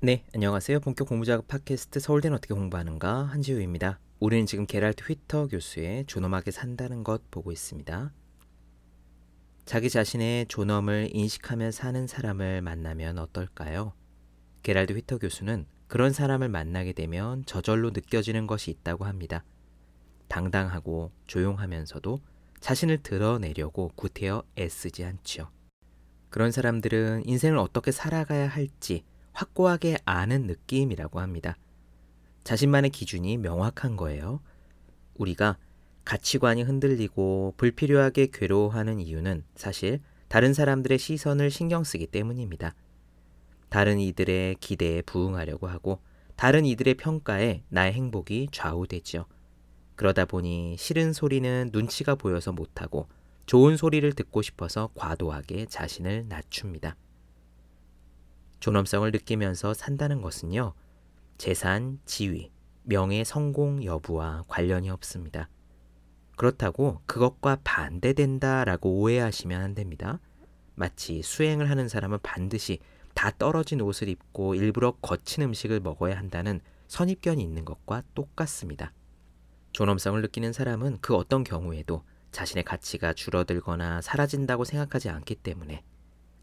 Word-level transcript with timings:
네, 0.00 0.26
안녕하세요. 0.34 0.80
본격 0.80 1.08
공부작업 1.08 1.48
팟캐스트 1.48 2.00
서울대는 2.00 2.36
어떻게 2.36 2.52
공부하는가 2.52 3.22
한지우입니다. 3.24 3.98
우리는 4.20 4.44
지금 4.44 4.66
게랄트 4.66 5.02
휘터 5.02 5.46
교수의 5.46 6.04
존엄하게 6.04 6.50
산다는 6.50 7.02
것 7.02 7.30
보고 7.30 7.50
있습니다. 7.50 8.12
자기 9.64 9.88
자신의 9.88 10.48
존엄을 10.48 11.08
인식하며 11.12 11.70
사는 11.70 12.06
사람을 12.06 12.60
만나면 12.60 13.16
어떨까요? 13.16 13.94
게랄드 14.62 14.92
휘터 14.92 15.16
교수는 15.16 15.64
그런 15.86 16.12
사람을 16.12 16.50
만나게 16.50 16.92
되면 16.92 17.46
저절로 17.46 17.88
느껴지는 17.88 18.46
것이 18.46 18.70
있다고 18.70 19.06
합니다. 19.06 19.44
당당하고 20.28 21.10
조용하면서도 21.26 22.20
자신을 22.60 23.02
드러내려고 23.02 23.92
구태여 23.96 24.42
애쓰지 24.58 25.04
않지요. 25.04 25.50
그런 26.28 26.52
사람들은 26.52 27.26
인생을 27.26 27.56
어떻게 27.56 27.92
살아가야 27.92 28.46
할지 28.46 29.04
확고하게 29.36 29.98
아는 30.06 30.46
느낌이라고 30.46 31.20
합니다. 31.20 31.58
자신만의 32.44 32.90
기준이 32.90 33.36
명확한 33.36 33.96
거예요. 33.96 34.40
우리가 35.14 35.58
가치관이 36.04 36.62
흔들리고 36.62 37.54
불필요하게 37.58 38.28
괴로워하는 38.32 38.98
이유는 38.98 39.44
사실 39.54 40.00
다른 40.28 40.54
사람들의 40.54 40.98
시선을 40.98 41.50
신경 41.50 41.84
쓰기 41.84 42.06
때문입니다. 42.06 42.74
다른 43.68 43.98
이들의 44.00 44.56
기대에 44.60 45.02
부응하려고 45.02 45.66
하고 45.66 46.00
다른 46.36 46.64
이들의 46.64 46.94
평가에 46.94 47.62
나의 47.68 47.92
행복이 47.92 48.48
좌우되지요. 48.52 49.26
그러다 49.96 50.24
보니 50.24 50.76
싫은 50.78 51.12
소리는 51.12 51.70
눈치가 51.72 52.14
보여서 52.14 52.52
못하고 52.52 53.08
좋은 53.44 53.76
소리를 53.76 54.10
듣고 54.12 54.42
싶어서 54.42 54.90
과도하게 54.94 55.66
자신을 55.66 56.26
낮춥니다. 56.28 56.96
존엄성을 58.60 59.10
느끼면서 59.10 59.74
산다는 59.74 60.22
것은요, 60.22 60.74
재산, 61.38 62.00
지위, 62.04 62.50
명예, 62.82 63.24
성공 63.24 63.84
여부와 63.84 64.44
관련이 64.48 64.90
없습니다. 64.90 65.48
그렇다고 66.36 67.00
그것과 67.06 67.58
반대된다라고 67.64 69.00
오해하시면 69.00 69.60
안 69.60 69.74
됩니다. 69.74 70.20
마치 70.74 71.22
수행을 71.22 71.70
하는 71.70 71.88
사람은 71.88 72.18
반드시 72.22 72.78
다 73.14 73.30
떨어진 73.38 73.80
옷을 73.80 74.08
입고 74.08 74.54
일부러 74.54 74.92
거친 75.00 75.42
음식을 75.42 75.80
먹어야 75.80 76.16
한다는 76.18 76.60
선입견이 76.88 77.42
있는 77.42 77.64
것과 77.64 78.02
똑같습니다. 78.14 78.92
존엄성을 79.72 80.20
느끼는 80.22 80.52
사람은 80.52 80.98
그 81.00 81.14
어떤 81.14 81.42
경우에도 81.42 82.04
자신의 82.32 82.64
가치가 82.64 83.14
줄어들거나 83.14 84.02
사라진다고 84.02 84.64
생각하지 84.64 85.08
않기 85.08 85.36
때문에 85.36 85.82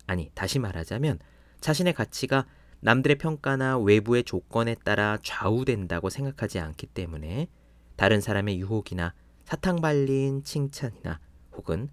아니, 0.07 0.29
다시 0.33 0.59
말하자면 0.59 1.19
자신의 1.63 1.93
가치가 1.93 2.45
남들의 2.81 3.17
평가나 3.17 3.79
외부의 3.79 4.25
조건에 4.25 4.75
따라 4.83 5.17
좌우된다고 5.23 6.09
생각하지 6.09 6.59
않기 6.59 6.87
때문에 6.87 7.47
다른 7.95 8.19
사람의 8.19 8.59
유혹이나 8.59 9.13
사탕 9.45 9.77
발린 9.77 10.43
칭찬이나 10.43 11.21
혹은 11.53 11.87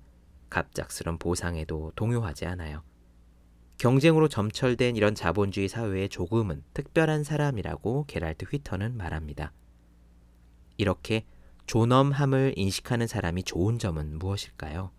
갑작스런 0.49 1.19
보상에도 1.19 1.93
동요하지 1.95 2.47
않아요. 2.47 2.83
경쟁으로 3.79 4.27
점철된 4.27 4.97
이런 4.97 5.15
자본주의 5.15 5.69
사회에 5.69 6.09
조금은 6.09 6.65
특별한 6.75 7.23
사람이라고 7.23 8.07
게랄트 8.09 8.47
휘터는 8.47 8.97
말합니다. 8.97 9.53
이렇게 10.79 11.25
존엄함을 11.67 12.55
인식하는 12.57 13.07
사람이 13.07 13.45
좋은 13.45 13.79
점은 13.79 14.19
무엇일까요? 14.19 14.91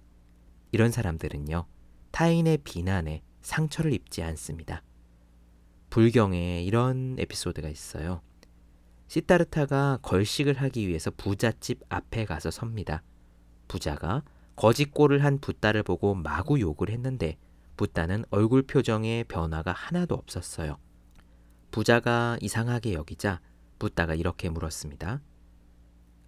이런 0.72 0.92
사람들은요, 0.92 1.66
타인의 2.12 2.60
비난에 2.60 3.22
상처를 3.42 3.94
입지 3.94 4.24
않습니다. 4.24 4.84
불경에 5.90 6.64
이런 6.64 7.16
에피소드가 7.20 7.68
있어요. 7.68 8.22
시타르타가 9.08 10.00
걸식을 10.02 10.54
하기 10.54 10.88
위해서 10.88 11.12
부잣집 11.12 11.82
앞에 11.90 12.26
가서 12.26 12.50
섭니다. 12.50 13.04
부자가 13.68 14.24
거짓골을 14.56 15.24
한 15.24 15.40
붓다를 15.40 15.84
보고 15.84 16.16
마구 16.16 16.60
욕을 16.60 16.90
했는데 16.90 17.38
붓다는 17.78 18.24
얼굴 18.30 18.64
표정에 18.64 19.24
변화가 19.24 19.72
하나도 19.72 20.16
없었어요. 20.16 20.78
부자가 21.72 22.38
이상하게 22.42 22.94
여기자 22.94 23.42
붓다가 23.80 24.14
이렇게 24.14 24.50
물었습니다. 24.50 25.22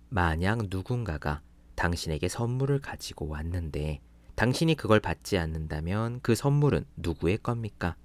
만약 0.10 0.68
누군가가 0.70 1.42
당신에게 1.76 2.28
선물을 2.28 2.80
가지고 2.80 3.28
왔는데 3.28 4.02
당신이 4.36 4.76
그걸 4.76 5.00
받지 5.00 5.38
않는다면 5.38 6.20
그 6.22 6.36
선물은 6.36 6.86
누구의 6.98 7.38
겁니까? 7.38 7.96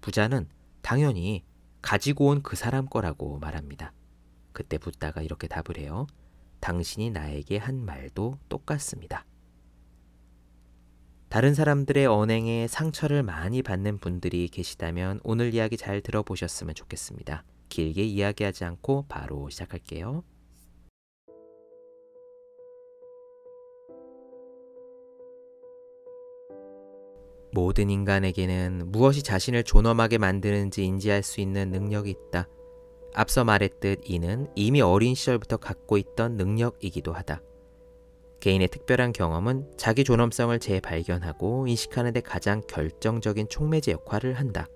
부자는 0.00 0.48
당연히 0.82 1.44
가지고 1.82 2.28
온 2.28 2.42
그 2.42 2.56
사람 2.56 2.86
거라고 2.86 3.38
말합니다. 3.38 3.92
그때 4.52 4.78
붓다가 4.78 5.22
이렇게 5.22 5.48
답을 5.48 5.78
해요. 5.78 6.06
당신이 6.60 7.10
나에게 7.10 7.58
한 7.58 7.84
말도 7.84 8.38
똑같습니다. 8.48 9.26
다른 11.28 11.52
사람들의 11.52 12.06
언행에 12.06 12.68
상처를 12.68 13.22
많이 13.22 13.62
받는 13.62 13.98
분들이 13.98 14.48
계시다면 14.48 15.20
오늘 15.24 15.52
이야기 15.52 15.76
잘 15.76 16.00
들어보셨으면 16.00 16.74
좋겠습니다. 16.74 17.44
길게 17.68 18.04
이야기하지 18.04 18.64
않고 18.64 19.06
바로 19.08 19.50
시작할게요. 19.50 20.22
모든 27.54 27.88
인간에게는 27.88 28.90
무엇이 28.90 29.22
자신을 29.22 29.62
존엄하게 29.62 30.18
만드는지 30.18 30.84
인지할 30.84 31.22
수 31.22 31.40
있는 31.40 31.70
능력이 31.70 32.10
있다. 32.10 32.48
앞서 33.14 33.44
말했듯 33.44 34.00
이는 34.04 34.48
이미 34.56 34.80
어린 34.80 35.14
시절부터 35.14 35.58
갖고 35.58 35.96
있던 35.96 36.36
능력이기도 36.36 37.12
하다. 37.12 37.42
개인의 38.40 38.68
특별한 38.68 39.12
경험은 39.12 39.70
자기 39.76 40.02
존엄성을 40.02 40.58
재발견하고 40.58 41.68
인식하는 41.68 42.12
데 42.12 42.20
가장 42.20 42.60
결정적인 42.66 43.48
촉매제 43.48 43.92
역할을 43.92 44.34
한다. 44.34 44.66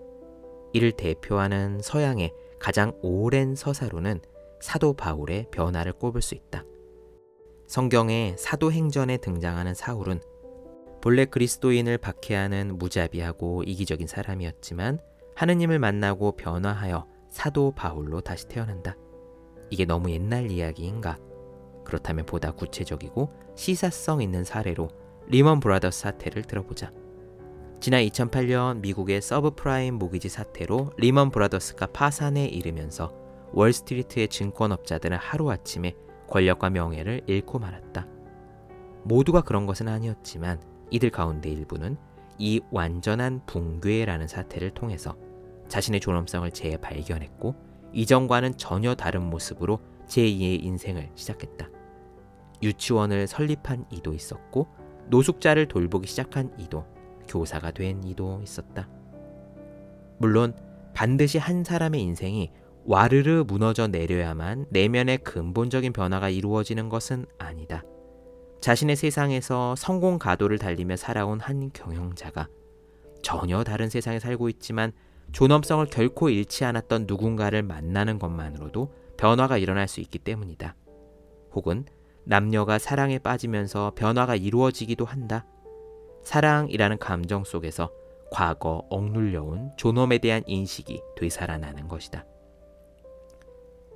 이를 0.73 0.93
대표하는 0.93 1.81
서양의 1.83 2.33
가장 2.61 2.93
오랜 3.03 3.57
서사로는 3.57 4.21
사도 4.61 4.93
바울의 4.93 5.49
변화를 5.51 5.93
꼽을 5.95 6.23
수 6.23 6.37
있다. 6.37 6.65
성경의 7.67 8.37
사도행전에 8.39 9.17
등장하는 9.17 9.75
사울은 9.75 10.21
본래 11.01 11.25
그리스도인을 11.25 11.99
박해하는 11.99 12.79
무자비하고 12.79 13.63
이기적인 13.63 14.07
사람이었지만 14.07 14.99
하느님을 15.37 15.79
만나고 15.79 16.33
변화하여 16.33 17.07
사도 17.31 17.71
바울로 17.71 18.21
다시 18.21 18.49
태어난다. 18.49 18.97
이게 19.71 19.85
너무 19.85 20.11
옛날 20.11 20.51
이야기인가? 20.51 21.19
그렇다면 21.85 22.27
보다 22.27 22.51
구체적이고 22.51 23.33
시사성 23.55 24.23
있는 24.23 24.45
사례로 24.45 24.89
리먼 25.29 25.61
브라더스 25.61 26.01
사태를 26.01 26.43
들어보자. 26.43 26.91
지난 27.81 28.03
2008년 28.03 28.81
미국의 28.81 29.23
서브프라임 29.23 29.95
모기지 29.95 30.29
사태로 30.29 30.91
리먼 30.97 31.31
브라더스가 31.31 31.87
파산에 31.87 32.47
이르면서 32.47 33.15
월스트리트의 33.53 34.29
증권업자들은 34.29 35.17
하루아침에 35.17 35.95
권력과 36.29 36.71
명예를 36.71 37.23
잃고 37.27 37.61
말았다. 37.61 38.07
모두가 39.05 39.43
그런 39.43 39.65
것은 39.65 39.87
아니었지만 39.87 40.61
이들 40.91 41.11
가운데 41.11 41.51
일부는 41.51 41.97
이 42.39 42.61
완전한 42.71 43.41
붕괴라는 43.47 44.29
사태를 44.29 44.71
통해서 44.71 45.17
자신의 45.69 46.01
존엄성을 46.01 46.51
재발견했고 46.51 47.55
이전과는 47.93 48.57
전혀 48.57 48.95
다른 48.95 49.23
모습으로 49.23 49.81
제2의 50.07 50.63
인생을 50.63 51.11
시작했다. 51.15 51.69
유치원을 52.63 53.27
설립한 53.27 53.87
이도 53.91 54.15
있었고 54.15 54.69
노숙자를 55.09 55.69
돌보기 55.69 56.09
시작한 56.09 56.53
이도 56.59 56.85
교사가 57.29 57.71
된 57.71 58.03
이도 58.05 58.41
있었다. 58.43 58.89
물론 60.19 60.55
반드시 60.95 61.39
한 61.39 61.65
사람의 61.65 62.03
인생이 62.03 62.51
와르르 62.85 63.45
무너져 63.47 63.87
내려야만 63.87 64.67
내면의 64.71 65.19
근본적인 65.19 65.93
변화가 65.93 66.31
이루어지는 66.31 66.89
것은 66.89 67.27
아니다. 67.39 67.85
자신의 68.61 68.97
세상에서 68.97 69.77
성공 69.77 70.19
가도를 70.19 70.59
달리며 70.59 70.97
살아온 70.97 71.41
한 71.41 71.71
경영자가 71.73 72.49
전혀 73.23 73.63
다른 73.65 73.89
세상에 73.89 74.19
살고 74.19 74.49
있지만 74.49 74.93
존엄성을 75.33 75.87
결코 75.87 76.31
잃지 76.31 76.65
않았던 76.65 77.05
누군가를 77.07 77.63
만나는 77.63 78.19
것만으로도 78.19 78.93
변화가 79.17 79.59
일어날 79.59 79.89
수 79.89 80.01
있기 80.01 80.19
때문이다. 80.19 80.75
혹은 81.53 81.85
남녀가 82.25 82.79
사랑에 82.79 83.19
빠지면서 83.19 83.93
변화가 83.97 84.37
이루어지기도 84.37 85.05
한다. 85.05 85.47
사랑이라는 86.23 86.99
감정 86.99 87.45
속에서 87.45 87.91
과거 88.31 88.87
억눌려온 88.91 89.73
존엄에 89.77 90.19
대한 90.19 90.43
인식이 90.47 91.01
되살아나는 91.17 91.89
것이다. 91.89 92.27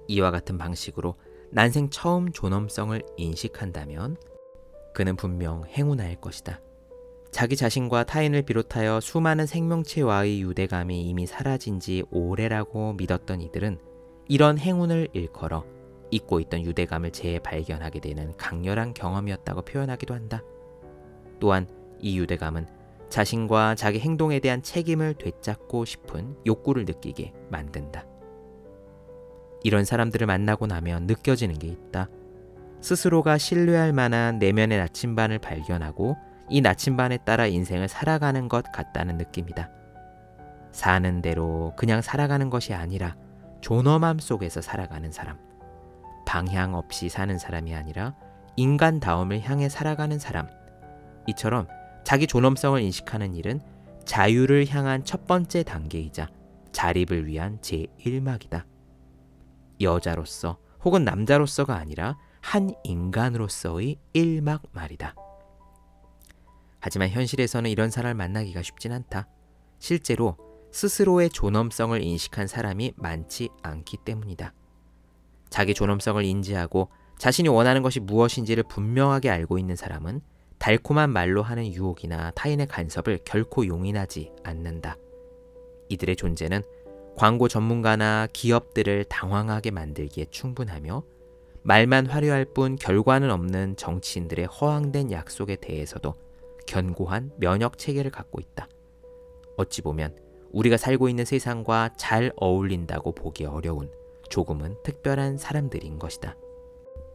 이와 0.08 0.30
같은 0.30 0.58
방식으로 0.58 1.16
난생 1.50 1.90
처음 1.90 2.32
존엄성을 2.32 3.00
인식한다면 3.16 4.16
그는 4.92 5.16
분명 5.16 5.64
행운할 5.66 6.16
것이다. 6.16 6.60
자기 7.30 7.56
자신과 7.56 8.04
타인을 8.04 8.42
비롯하여 8.42 9.00
수많은 9.00 9.46
생명체와의 9.46 10.42
유대감이 10.42 11.02
이미 11.08 11.26
사라진 11.26 11.80
지 11.80 12.04
오래라고 12.10 12.92
믿었던 12.92 13.40
이들은 13.40 13.78
이런 14.28 14.58
행운을 14.58 15.08
일컬어 15.14 15.64
잊고 16.10 16.40
있던 16.40 16.62
유대감을 16.62 17.10
재발견하게 17.10 18.00
되는 18.00 18.36
강렬한 18.36 18.92
경험이었다고 18.92 19.62
표현하기도 19.62 20.12
한다. 20.12 20.42
또한 21.40 21.66
이 22.00 22.18
유대감은 22.18 22.66
자신과 23.08 23.74
자기 23.76 23.98
행동에 23.98 24.38
대한 24.38 24.62
책임을 24.62 25.14
되찾고 25.14 25.86
싶은 25.86 26.36
욕구를 26.46 26.84
느끼게 26.84 27.32
만든다. 27.50 28.06
이런 29.64 29.84
사람들을 29.84 30.26
만나고 30.26 30.66
나면 30.66 31.06
느껴지는 31.06 31.58
게 31.58 31.68
있다. 31.68 32.08
스스로가 32.82 33.38
신뢰할 33.38 33.92
만한 33.92 34.40
내면의 34.40 34.76
나침반을 34.76 35.38
발견하고 35.38 36.16
이 36.50 36.60
나침반에 36.60 37.18
따라 37.18 37.46
인생을 37.46 37.88
살아가는 37.88 38.48
것 38.48 38.64
같다는 38.72 39.16
느낌이다. 39.16 39.70
사는 40.72 41.22
대로 41.22 41.72
그냥 41.76 42.02
살아가는 42.02 42.50
것이 42.50 42.74
아니라 42.74 43.16
존엄함 43.60 44.18
속에서 44.18 44.60
살아가는 44.60 45.12
사람. 45.12 45.38
방향 46.26 46.74
없이 46.74 47.08
사는 47.08 47.38
사람이 47.38 47.74
아니라 47.74 48.16
인간다움을 48.56 49.42
향해 49.42 49.68
살아가는 49.68 50.18
사람. 50.18 50.48
이처럼 51.28 51.68
자기 52.02 52.26
존엄성을 52.26 52.80
인식하는 52.82 53.34
일은 53.34 53.60
자유를 54.04 54.66
향한 54.68 55.04
첫 55.04 55.28
번째 55.28 55.62
단계이자 55.62 56.28
자립을 56.72 57.26
위한 57.26 57.58
제1막이다. 57.60 58.64
여자로서 59.80 60.58
혹은 60.84 61.04
남자로서가 61.04 61.76
아니라 61.76 62.16
한 62.42 62.74
인간으로서의 62.84 63.96
1막 64.14 64.60
말이다. 64.72 65.14
하지만 66.80 67.08
현실에서는 67.08 67.70
이런 67.70 67.90
사람을 67.90 68.14
만나기가 68.14 68.60
쉽진 68.62 68.92
않다. 68.92 69.28
실제로 69.78 70.36
스스로의 70.72 71.30
존엄성을 71.30 72.02
인식한 72.02 72.46
사람이 72.48 72.94
많지 72.96 73.48
않기 73.62 73.98
때문이다. 74.04 74.52
자기 75.48 75.72
존엄성을 75.72 76.22
인지하고 76.24 76.90
자신이 77.18 77.48
원하는 77.48 77.82
것이 77.82 78.00
무엇인지를 78.00 78.64
분명하게 78.64 79.30
알고 79.30 79.58
있는 79.58 79.76
사람은 79.76 80.20
달콤한 80.58 81.10
말로 81.10 81.42
하는 81.42 81.72
유혹이나 81.72 82.32
타인의 82.32 82.66
간섭을 82.66 83.20
결코 83.24 83.66
용인하지 83.66 84.32
않는다. 84.42 84.96
이들의 85.88 86.16
존재는 86.16 86.62
광고 87.16 87.46
전문가나 87.48 88.26
기업들을 88.32 89.04
당황하게 89.04 89.70
만들기에 89.70 90.26
충분하며 90.30 91.02
말만 91.64 92.06
화려할 92.06 92.44
뿐 92.44 92.76
결과는 92.76 93.30
없는 93.30 93.76
정치인들의 93.76 94.46
허황된 94.46 95.12
약속에 95.12 95.56
대해서도 95.56 96.14
견고한 96.66 97.32
면역 97.36 97.78
체계를 97.78 98.10
갖고 98.10 98.40
있다. 98.40 98.68
어찌 99.56 99.82
보면 99.82 100.16
우리가 100.50 100.76
살고 100.76 101.08
있는 101.08 101.24
세상과 101.24 101.90
잘 101.96 102.32
어울린다고 102.36 103.12
보기 103.14 103.44
어려운 103.44 103.90
조금은 104.28 104.76
특별한 104.82 105.38
사람들인 105.38 105.98
것이다. 105.98 106.36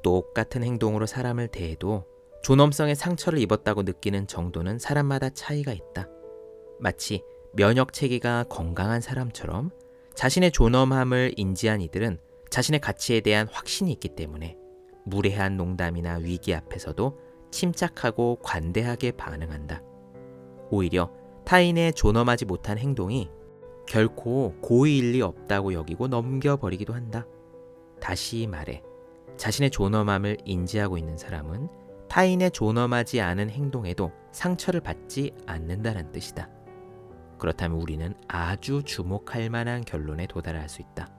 똑같은 0.04 0.64
행동으로 0.64 1.06
사람을 1.06 1.48
대해도 1.50 2.06
존엄성의 2.44 2.96
상처를 2.96 3.40
입었다고 3.40 3.84
느끼는 3.84 4.28
정도는 4.28 4.80
사람마다 4.80 5.30
차이가 5.32 5.74
있다. 5.74 6.08
마치 6.80 7.24
면역 7.54 7.92
체계가 7.92 8.46
건강한 8.50 9.02
사람처럼 9.02 9.72
자신의 10.14 10.52
존엄함을 10.52 11.34
인지한 11.36 11.82
이들은 11.82 12.20
자신의 12.50 12.80
가치에 12.80 13.22
대한 13.22 13.48
확신이 13.52 13.92
있기 13.94 14.10
때문에 14.10 14.58
무례한 15.06 15.58
농담이나 15.58 16.16
위기 16.18 16.54
앞에서도 16.54 17.18
침착하고 17.52 18.40
관대하게 18.42 19.12
반응한다. 19.12 19.82
오히려 20.70 21.12
타인의 21.46 21.94
존엄하지 21.94 22.46
못한 22.46 22.78
행동이 22.78 23.30
결코 23.88 24.54
고의일 24.62 25.14
리 25.14 25.22
없다고 25.22 25.74
여기고 25.74 26.08
넘겨버리기도 26.08 26.94
한다. 26.94 27.26
다시 28.02 28.48
말해, 28.48 28.84
자신의 29.38 29.72
존엄함을 29.72 30.38
인지하고 30.44 30.98
있는 30.98 31.18
사람은 31.18 31.70
타인의 32.10 32.52
존엄하지 32.52 33.22
않은 33.22 33.50
행동에도 33.50 34.12
상처를 34.32 34.82
받지 34.82 35.34
않는다는 35.46 36.12
뜻이다. 36.12 36.50
그렇다면 37.38 37.80
우리는 37.80 38.14
아주 38.28 38.84
주목할 38.84 39.50
만한 39.50 39.84
결론에 39.86 40.28
도달할 40.28 40.68
수 40.68 40.82
있다. 40.82 41.17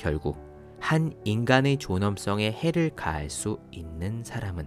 결국 0.00 0.38
한 0.80 1.12
인간의 1.24 1.76
존엄성에 1.76 2.52
해를 2.52 2.88
가할 2.96 3.28
수 3.28 3.60
있는 3.70 4.24
사람은 4.24 4.66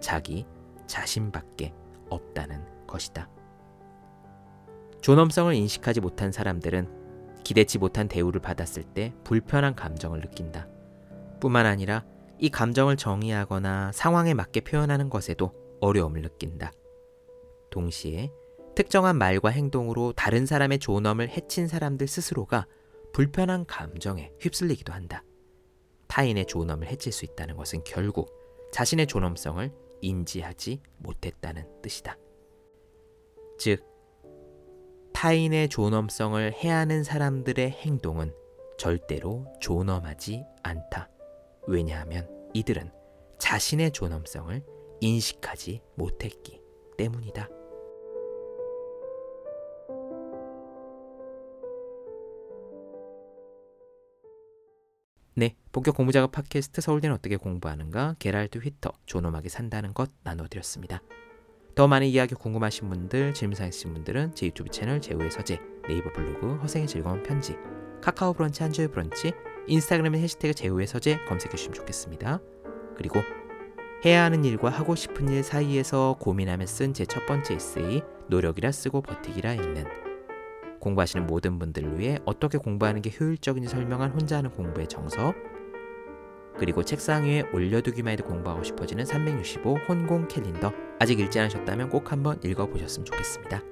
자기 0.00 0.44
자신밖에 0.86 1.72
없다는 2.10 2.62
것이다. 2.86 3.30
존엄성을 5.00 5.54
인식하지 5.54 6.02
못한 6.02 6.30
사람들은 6.30 7.42
기대치 7.42 7.78
못한 7.78 8.06
대우를 8.06 8.42
받았을 8.42 8.82
때 8.82 9.14
불편한 9.24 9.74
감정을 9.74 10.20
느낀다. 10.20 10.68
뿐만 11.40 11.64
아니라 11.64 12.04
이 12.38 12.50
감정을 12.50 12.98
정의하거나 12.98 13.92
상황에 13.94 14.34
맞게 14.34 14.60
표현하는 14.60 15.08
것에도 15.08 15.54
어려움을 15.80 16.20
느낀다. 16.20 16.70
동시에 17.70 18.30
특정한 18.74 19.16
말과 19.16 19.48
행동으로 19.48 20.12
다른 20.12 20.44
사람의 20.44 20.80
존엄을 20.80 21.30
해친 21.30 21.66
사람들 21.66 22.08
스스로가 22.08 22.66
불편한 23.16 23.64
감정에 23.64 24.30
휩쓸리기도 24.40 24.92
한다. 24.92 25.24
타인의 26.06 26.44
존엄을 26.44 26.86
해칠 26.86 27.12
수 27.12 27.24
있다는 27.24 27.56
것은 27.56 27.82
결국 27.82 28.30
자신의 28.72 29.06
존엄성을 29.06 29.72
인지하지 30.02 30.82
못했다는 30.98 31.80
뜻이다. 31.80 32.18
즉, 33.58 33.82
타인의 35.14 35.70
존엄성을 35.70 36.52
해하는 36.52 37.04
사람들의 37.04 37.70
행동은 37.70 38.34
절대로 38.76 39.46
존엄하지 39.62 40.44
않다. 40.62 41.08
왜냐하면 41.66 42.28
이들은 42.52 42.92
자신의 43.38 43.92
존엄성을 43.92 44.62
인식하지 45.00 45.80
못했기 45.94 46.60
때문이다. 46.98 47.48
네, 55.38 55.54
본격 55.70 55.96
공부작업 55.96 56.32
팟캐스트 56.32 56.80
서울대는 56.80 57.14
어떻게 57.14 57.36
공부하는가 57.36 58.16
게랄트 58.18 58.56
휘터 58.56 58.92
존엄하게 59.04 59.50
산다는 59.50 59.92
것 59.92 60.10
나눠드렸습니다. 60.22 61.02
더 61.74 61.86
많은 61.86 62.06
이야기 62.06 62.34
궁금하신 62.34 62.88
분들, 62.88 63.34
질문 63.34 63.66
있으신 63.66 63.92
분들은 63.92 64.34
제 64.34 64.46
유튜브 64.46 64.70
채널 64.70 64.98
재우의 65.02 65.30
서재, 65.30 65.60
네이버 65.86 66.10
블로그 66.14 66.54
허생의 66.62 66.88
즐거운 66.88 67.22
편지, 67.22 67.54
카카오 68.00 68.32
브런치 68.32 68.62
한재우의 68.62 68.88
브런치, 68.88 69.32
인스타그램의 69.66 70.22
해시태그 70.22 70.54
재우의 70.54 70.86
서재 70.86 71.22
검색해 71.28 71.54
주시면 71.54 71.74
좋겠습니다. 71.74 72.40
그리고 72.96 73.20
해야 74.06 74.24
하는 74.24 74.42
일과 74.42 74.70
하고 74.70 74.94
싶은 74.94 75.28
일 75.28 75.42
사이에서 75.42 76.16
고민하며 76.18 76.64
쓴 76.64 76.94
제 76.94 77.04
첫 77.04 77.26
번째 77.26 77.54
에세이 77.54 78.00
노력이라 78.30 78.72
쓰고 78.72 79.02
버티기라 79.02 79.52
읽는 79.52 80.05
공부하시는 80.80 81.26
모든 81.26 81.58
분들을 81.58 81.98
위해 81.98 82.18
어떻게 82.24 82.58
공부하는 82.58 83.02
게 83.02 83.10
효율적인지 83.18 83.68
설명한 83.68 84.10
혼자 84.10 84.38
하는 84.38 84.50
공부의 84.50 84.88
정석 84.88 85.34
그리고 86.58 86.82
책상 86.82 87.24
위에 87.24 87.42
올려두기만 87.52 88.12
해도 88.12 88.24
공부하고 88.24 88.62
싶어지는 88.62 89.04
365 89.04 89.76
혼공 89.88 90.28
캘린더 90.28 90.72
아직 90.98 91.20
읽지 91.20 91.38
않으셨다면 91.38 91.90
꼭 91.90 92.12
한번 92.12 92.38
읽어보셨으면 92.42 93.04
좋겠습니다. 93.04 93.62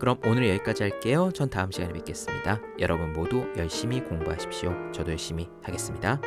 그럼 0.00 0.18
오늘 0.24 0.48
여기까지 0.48 0.82
할게요. 0.82 1.30
전 1.32 1.50
다음 1.50 1.70
시간에 1.70 1.92
뵙겠습니다. 1.92 2.60
여러분 2.78 3.12
모두 3.12 3.46
열심히 3.56 4.02
공부하십시오. 4.02 4.74
저도 4.92 5.10
열심히 5.10 5.48
하겠습니다. 5.62 6.20